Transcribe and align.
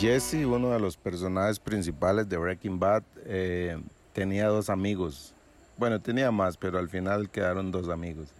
Jesse, 0.00 0.46
uno 0.46 0.70
de 0.70 0.80
los 0.80 0.96
personajes 0.96 1.60
principales 1.60 2.26
de 2.26 2.38
Breaking 2.38 2.80
Bad, 2.80 3.02
eh, 3.26 3.78
tenía 4.14 4.46
dos 4.46 4.70
amigos. 4.70 5.34
Bueno, 5.76 6.00
tenía 6.00 6.30
más, 6.30 6.56
pero 6.56 6.78
al 6.78 6.88
final 6.88 7.28
quedaron 7.28 7.70
dos 7.70 7.90
amigos. 7.90 8.30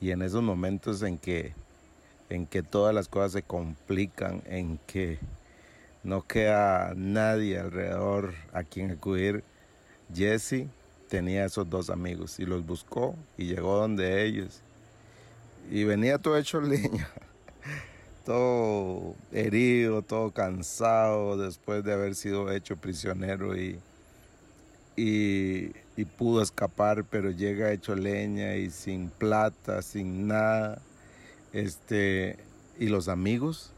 Y 0.00 0.12
en 0.12 0.22
esos 0.22 0.42
momentos 0.42 1.02
en 1.02 1.18
que, 1.18 1.52
en 2.30 2.46
que 2.46 2.62
todas 2.62 2.94
las 2.94 3.06
cosas 3.06 3.32
se 3.32 3.42
complican, 3.42 4.42
en 4.46 4.78
que 4.86 5.18
no 6.04 6.26
queda 6.26 6.94
nadie 6.96 7.58
alrededor 7.58 8.32
a 8.54 8.62
quien 8.62 8.90
acudir, 8.90 9.44
Jesse 10.14 10.68
tenía 11.10 11.44
esos 11.44 11.68
dos 11.68 11.90
amigos 11.90 12.40
y 12.40 12.46
los 12.46 12.64
buscó 12.64 13.14
y 13.36 13.44
llegó 13.44 13.76
donde 13.76 14.24
ellos. 14.24 14.62
Y 15.70 15.84
venía 15.84 16.16
todo 16.16 16.38
hecho 16.38 16.60
leña 16.62 17.10
todo 18.28 19.14
herido, 19.32 20.02
todo 20.02 20.32
cansado 20.32 21.38
después 21.38 21.82
de 21.82 21.94
haber 21.94 22.14
sido 22.14 22.52
hecho 22.52 22.76
prisionero 22.76 23.56
y, 23.56 23.80
y, 24.96 25.70
pudo 26.18 26.42
escapar, 26.42 27.04
pero 27.04 27.30
llega 27.30 27.72
hecho 27.72 27.94
leña 27.94 28.56
y 28.56 28.68
sin 28.68 29.08
plata, 29.08 29.80
sin 29.80 30.26
nada. 30.26 30.78
Este, 31.54 32.36
y 32.78 32.88
los 32.88 33.08
amigos 33.08 33.72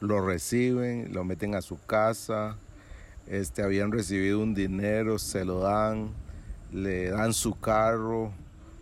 lo 0.00 0.26
reciben, 0.26 1.12
lo 1.12 1.22
meten 1.24 1.54
a 1.54 1.60
su 1.60 1.78
casa, 1.84 2.56
este, 3.26 3.62
habían 3.62 3.92
recibido 3.92 4.40
un 4.40 4.54
dinero, 4.54 5.18
se 5.18 5.44
lo 5.44 5.60
dan, 5.60 6.08
le 6.72 7.10
dan 7.10 7.34
su 7.34 7.60
carro 7.60 8.32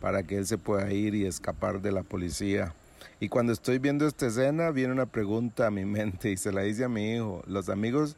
para 0.00 0.24
que 0.24 0.38
él 0.38 0.46
se 0.46 0.58
pueda 0.58 0.92
ir 0.92 1.14
y 1.14 1.24
escapar 1.24 1.80
de 1.82 1.92
la 1.92 2.02
policía. 2.02 2.74
Y 3.20 3.28
cuando 3.28 3.52
estoy 3.52 3.78
viendo 3.78 4.06
esta 4.06 4.26
escena, 4.26 4.70
viene 4.70 4.92
una 4.92 5.06
pregunta 5.06 5.66
a 5.66 5.70
mi 5.70 5.84
mente 5.84 6.30
y 6.30 6.36
se 6.36 6.52
la 6.52 6.62
dice 6.62 6.84
a 6.84 6.88
mi 6.88 7.14
hijo. 7.14 7.42
¿Los 7.46 7.68
amigos 7.68 8.16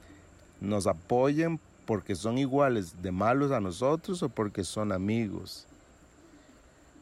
nos 0.61 0.87
apoyan 0.87 1.59
porque 1.87 2.14
son 2.14 2.39
iguales 2.39 3.00
de 3.03 3.11
malos 3.11 3.50
a 3.50 3.61
nosotros 3.61 4.22
o 4.22 4.28
porque 4.28 4.62
son 4.62 4.92
amigos? 4.92 5.67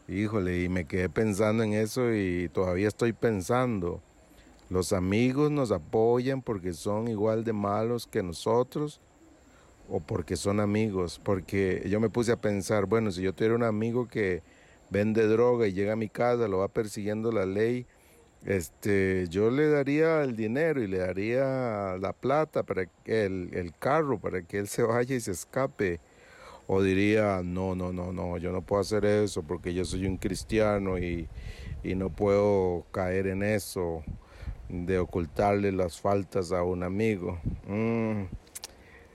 Híjole, 0.07 0.62
y 0.62 0.69
me 0.69 0.87
quedé 0.87 1.09
pensando 1.09 1.62
en 1.62 1.75
eso 1.75 2.15
y 2.15 2.48
todavía 2.48 2.89
estoy 2.89 3.12
pensando. 3.12 4.01
¿Los 4.70 4.92
amigos 4.92 5.51
nos 5.51 5.73
apoyan 5.73 6.41
porque 6.41 6.73
son 6.73 7.09
igual 7.09 7.42
de 7.42 7.53
malos 7.53 8.07
que 8.07 8.23
nosotros 8.23 9.01
o 9.89 10.01
porque 10.01 10.37
son 10.37 10.61
amigos? 10.61 11.20
Porque 11.23 11.85
yo 11.89 12.01
me 12.01 12.11
puse 12.11 12.33
a 12.33 12.41
pensar, 12.41 12.87
bueno, 12.87 13.11
si 13.11 13.23
yo 13.23 13.35
tuviera 13.35 13.55
un 13.55 13.65
amigo 13.65 14.09
que 14.09 14.42
vende 14.91 15.27
droga 15.27 15.67
y 15.67 15.72
llega 15.72 15.94
a 15.94 15.97
mi 15.97 16.08
casa, 16.08 16.48
lo 16.48 16.58
va 16.58 16.69
persiguiendo 16.69 17.33
la 17.33 17.47
ley, 17.47 17.86
este, 18.44 19.27
yo 19.28 19.50
le 19.50 19.69
daría 19.69 20.22
el 20.22 20.36
dinero 20.36 20.83
y 20.83 20.86
le 20.86 20.98
daría 20.98 21.97
la 21.98 22.12
plata 22.12 22.62
para 22.62 22.86
que 22.86 23.27
el, 23.27 23.50
el 23.53 23.75
carro 23.77 24.19
para 24.19 24.42
que 24.42 24.58
él 24.58 24.69
se 24.69 24.83
vaya 24.83 25.14
y 25.17 25.20
se 25.20 25.33
escape. 25.33 26.00
O 26.70 26.83
diría, 26.83 27.41
no, 27.42 27.75
no, 27.75 27.95
no, 27.95 28.12
no, 28.12 28.36
yo 28.36 28.53
no 28.53 28.61
puedo 28.61 28.83
hacer 28.83 29.06
eso 29.06 29.42
porque 29.42 29.72
yo 29.72 29.86
soy 29.86 30.06
un 30.06 30.19
cristiano 30.19 30.98
y, 30.98 31.27
y 31.83 31.95
no 31.95 32.11
puedo 32.11 32.84
caer 32.92 33.27
en 33.28 33.42
eso 33.42 34.05
de 34.69 34.98
ocultarle 34.98 35.73
las 35.73 35.98
faltas 35.98 36.52
a 36.52 36.62
un 36.62 36.83
amigo. 36.83 37.39
Mm, 37.67 38.25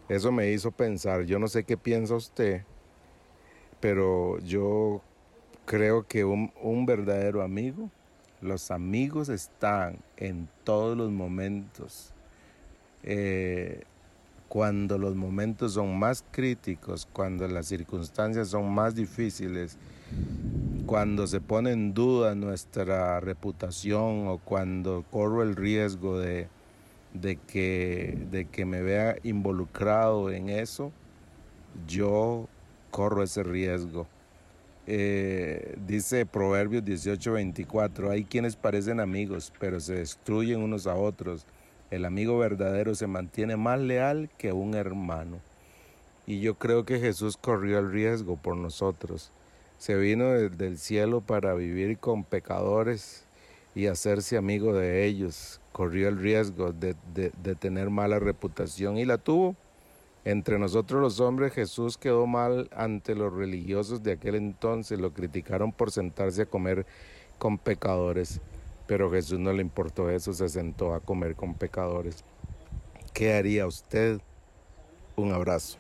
eso 0.10 0.32
me 0.32 0.52
hizo 0.52 0.72
pensar, 0.72 1.26
yo 1.26 1.38
no 1.38 1.48
sé 1.48 1.64
qué 1.64 1.78
piensa 1.78 2.16
usted, 2.16 2.64
pero 3.80 4.40
yo 4.40 5.02
Creo 5.66 6.06
que 6.06 6.26
un, 6.26 6.86
verdadero 6.86 7.42
amigo, 7.42 7.90
los 8.42 8.70
amigos 8.70 9.30
están 9.30 10.00
en 10.18 10.50
todos 10.64 10.98
los 10.98 11.10
momentos. 11.10 12.14
Eh, 13.04 13.84
cuando 14.50 14.98
los 14.98 15.16
momentos 15.16 15.74
son 15.74 15.98
más 15.98 16.24
críticos, 16.32 17.08
cuando 17.12 17.48
las 17.48 17.66
circunstancias 17.68 18.50
son 18.50 18.74
más 18.74 18.94
difíciles, 18.94 19.78
cuando 20.86 21.28
se 21.28 21.40
pone 21.40 21.72
en 21.72 21.94
duda 21.94 22.36
nuestra 22.36 23.20
reputación 23.20 24.28
o 24.28 24.38
cuando 24.40 25.06
corro 25.10 25.44
el 25.44 25.56
riesgo 25.56 26.20
de, 26.20 26.50
que 27.48 28.66
me 28.68 28.82
vea 28.82 29.16
involucrado 29.24 30.30
en 30.30 30.50
eso, 30.50 30.92
yo 31.88 32.48
corro 32.92 33.24
ese 33.24 33.44
riesgo. 33.44 34.08
Eh, 34.86 35.76
dice 35.88 36.26
Proverbios 36.26 36.84
18:24, 36.84 38.10
hay 38.10 38.26
quienes 38.26 38.56
parecen 38.58 39.00
amigos, 39.00 39.54
pero 39.60 39.80
se 39.80 39.96
destruyen 39.96 40.62
unos 40.62 40.88
a 40.88 40.96
otros. 40.96 41.46
El 41.90 42.06
amigo 42.06 42.38
verdadero 42.38 42.96
se 42.96 43.08
mantiene 43.08 43.56
más 43.56 43.80
leal 43.80 44.30
que 44.38 44.52
un 44.52 44.74
hermano. 44.74 45.40
Y 46.26 46.42
yo 46.42 46.56
creo 46.56 46.86
que 46.86 47.00
Jesús 47.00 47.38
corrió 47.38 47.80
el 47.80 47.92
riesgo 47.92 48.36
por 48.38 48.58
nosotros. 48.58 49.32
Se 49.78 49.96
vino 49.96 50.30
desde 50.32 50.68
el 50.68 50.78
cielo 50.78 51.22
para 51.22 51.54
vivir 51.54 51.98
con 51.98 52.24
pecadores 52.24 53.26
y 53.76 53.88
hacerse 53.88 54.38
amigo 54.38 54.74
de 54.74 55.06
ellos. 55.06 55.62
Corrió 55.72 56.08
el 56.10 56.18
riesgo 56.20 56.74
de, 56.74 56.96
de 57.14 57.56
tener 57.56 57.90
mala 57.90 58.20
reputación 58.20 58.98
y 58.98 59.06
la 59.06 59.18
tuvo 59.18 59.56
entre 60.26 60.58
nosotros 60.58 61.02
los 61.02 61.20
hombres 61.20 61.54
Jesús 61.54 61.98
quedó 61.98 62.26
mal 62.28 62.70
ante 62.76 63.16
los 63.16 63.34
religiosos 63.34 64.04
de 64.04 64.14
aquel 64.14 64.36
entonces, 64.36 65.00
lo 65.00 65.14
criticaron 65.14 65.72
por 65.72 65.92
sentarse 65.92 66.44
a 66.44 66.46
comer 66.46 66.86
con 67.38 67.58
pecadores, 67.58 68.40
pero 68.88 69.12
Jesús 69.12 69.40
no 69.40 69.52
le 69.52 69.62
importó 69.62 70.10
eso, 70.10 70.34
se 70.34 70.48
sentó 70.48 70.94
a 70.94 71.02
comer 71.02 71.36
con 71.36 71.56
pecadores. 71.56 72.24
¿Qué 73.14 73.34
haría 73.34 73.68
usted? 73.68 74.20
Un 75.16 75.34
abrazo. 75.34 75.78